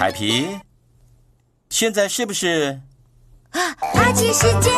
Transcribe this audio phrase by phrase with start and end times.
[0.00, 0.58] 海皮，
[1.68, 2.80] 现在是不是？
[3.50, 3.60] 啊，
[3.96, 4.72] 阿奇时间。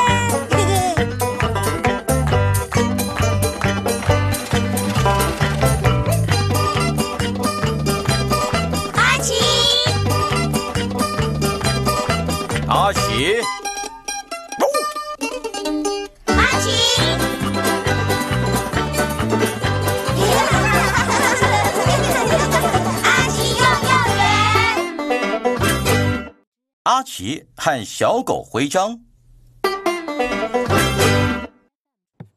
[8.94, 9.34] 阿奇，
[12.66, 13.36] 阿奇，
[26.92, 29.00] 阿奇和小狗徽章。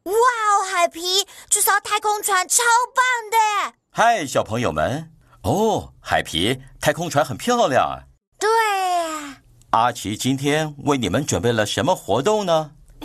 [0.04, 2.62] 哇哦，海皮，这艘太空船超
[2.94, 3.36] 棒的！
[3.90, 5.12] 嗨，小朋友们！
[5.42, 8.08] 哦，海皮，太空船很漂亮啊。
[8.38, 9.42] 对呀。
[9.72, 12.70] 阿奇今天为你们准备了什么活动呢？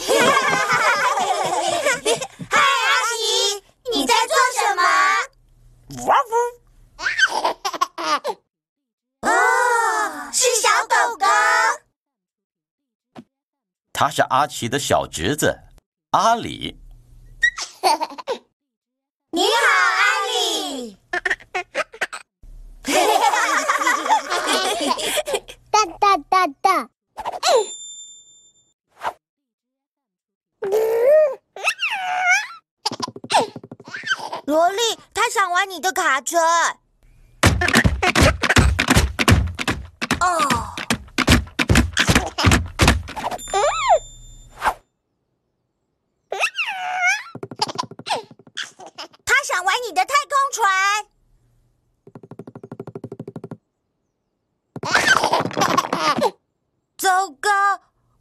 [2.50, 3.62] 嗨，阿奇，
[3.94, 6.08] 你在做什么？
[6.08, 6.34] 哇呜！
[9.28, 9.30] 哦，
[10.34, 11.26] 是小狗狗。
[14.02, 15.56] 他是阿奇的小侄子
[16.10, 16.76] 阿里。
[19.30, 19.52] 你好，
[20.02, 20.98] 阿里。
[25.70, 26.90] 哒哒哒哒。
[34.46, 34.82] 萝莉，
[35.14, 36.40] 他想玩你的卡车。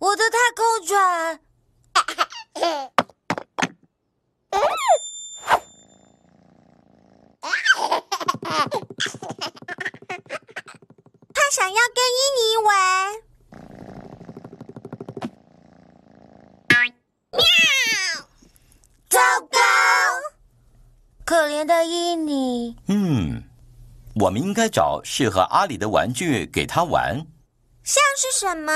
[0.01, 1.39] 我的太空船！
[11.35, 13.13] 他想要跟伊尼玩。
[17.33, 17.43] 喵！
[19.11, 19.21] 糟
[19.51, 19.59] 糕，
[21.27, 22.75] 可怜的伊尼。
[22.89, 23.43] 嗯，
[24.15, 27.27] 我们应该找适合阿里的玩具给他玩。
[27.85, 28.73] 像是什么？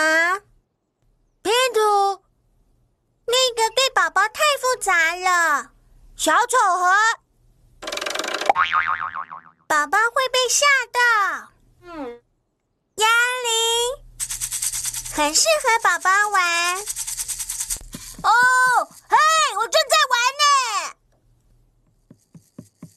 [1.44, 2.24] 拼图？
[3.26, 5.70] 那个对宝宝太复杂了。
[6.16, 6.90] 小丑和，
[9.68, 10.98] 宝宝会被吓到。
[11.82, 12.22] 嗯，
[12.94, 13.06] 哑
[13.44, 13.52] 铃，
[15.14, 16.78] 很适合宝宝玩。
[18.22, 18.32] 哦，
[19.10, 19.16] 嘿，
[19.58, 20.44] 我正在玩呢。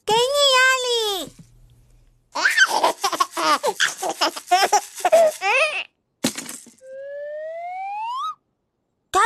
[0.06, 0.18] 给你，
[0.54, 1.34] 哑铃。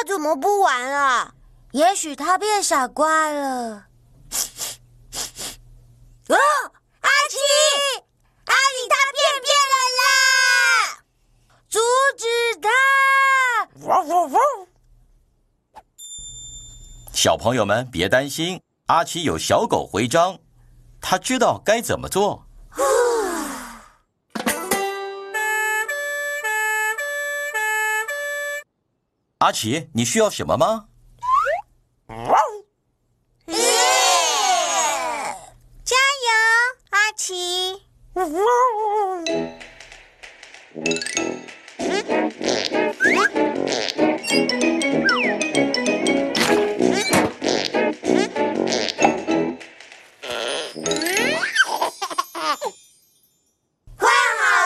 [0.02, 1.32] 他怎么不玩啊？
[1.70, 3.86] 也许他变傻瓜了。
[6.26, 6.36] 哦，
[7.02, 7.38] 阿奇，
[8.46, 11.04] 阿里他变变了啦！
[11.68, 11.78] 阻
[12.18, 12.26] 止
[12.60, 12.68] 他！
[13.86, 14.42] 汪汪汪！
[17.12, 20.40] 小朋友们别担心，阿奇有小狗徽章，
[21.00, 22.44] 他知道该怎么做。
[29.42, 30.86] 阿奇，你需要什么吗？
[35.84, 35.98] 加油，
[36.90, 37.82] 阿奇！
[38.14, 38.38] 换好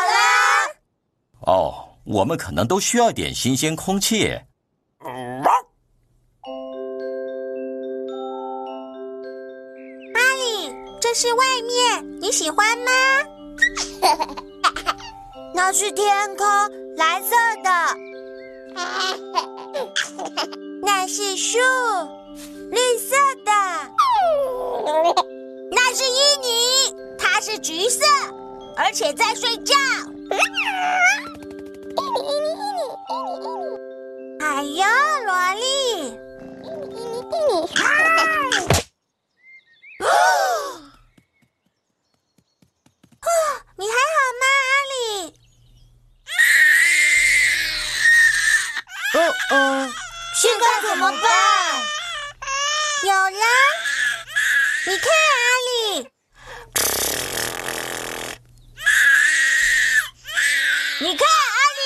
[0.04, 0.10] 了。
[1.47, 4.38] 哦，我们可能都需要点新鲜空气。
[11.19, 12.93] 是外面，你喜欢吗？
[15.54, 16.47] 那是天空，
[16.99, 17.31] 蓝色
[17.65, 17.71] 的。
[20.82, 21.56] 那是树，
[22.71, 23.16] 绿色
[23.47, 23.50] 的。
[25.71, 28.04] 那是伊尼，它是橘色，
[28.77, 29.75] 而且在睡觉。
[34.39, 34.84] 哎呦，
[35.24, 36.15] 萝莉！
[37.28, 37.68] 哦，
[43.78, 43.97] 你还好
[44.41, 44.95] 吗，阿里？
[49.15, 49.16] 哦
[49.51, 49.54] 哦，
[50.58, 51.20] 现在怎么办？
[53.04, 53.47] 有啦，
[54.86, 56.08] 你看，阿里，
[61.00, 61.84] 你看，阿里，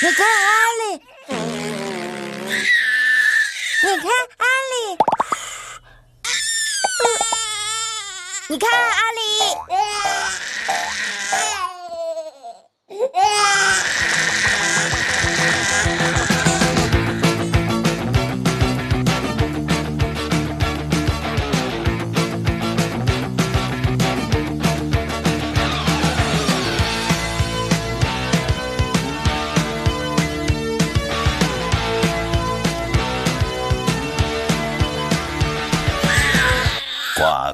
[0.00, 0.50] 你看，阿
[0.80, 0.98] 里，
[3.84, 4.98] 你看，阿里。
[8.48, 9.20] 你看，阿里。
[12.92, 12.98] 呱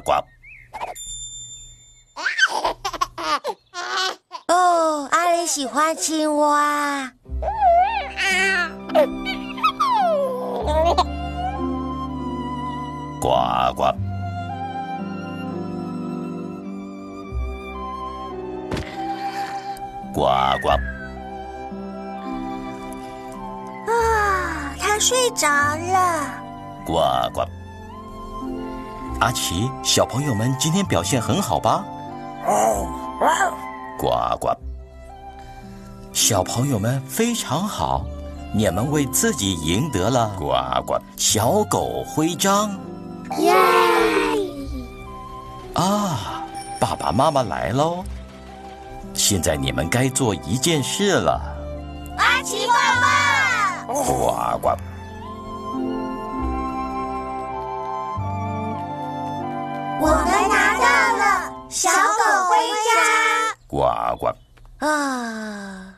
[0.01, 0.23] 呱！
[5.29, 7.11] 哦，阿里喜欢青蛙。
[13.21, 13.29] 呱
[13.75, 13.93] 呱！
[20.11, 20.25] 呱
[20.63, 20.69] 呱！
[23.87, 26.41] 啊，他睡着了。
[26.87, 26.93] 呱
[27.31, 27.45] 呱！
[29.19, 31.85] 阿奇，小朋友们今天表现很好吧？
[33.99, 34.09] 呱
[34.39, 34.49] 呱！
[36.21, 38.05] 小朋友们非常好，
[38.53, 40.53] 你们为自己赢得了呱
[40.85, 42.77] 呱小狗徽章。
[43.37, 43.55] 耶！
[45.73, 46.43] 啊，
[46.77, 48.03] 爸爸妈妈来喽！
[49.13, 51.41] 现在你们该做一件事了。
[52.17, 54.77] 阿奇爸爸，呱呱！
[60.01, 60.83] 我们拿到
[61.17, 61.95] 了小狗
[62.49, 62.91] 徽章。
[63.67, 63.87] 呱
[64.19, 64.27] 呱！
[64.85, 65.95] 啊，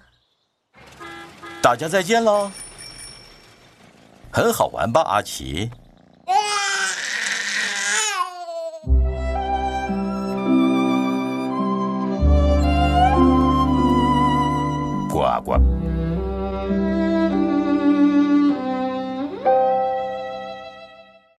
[1.61, 2.51] 大家再见喽！
[4.31, 5.69] 很好玩吧，阿奇？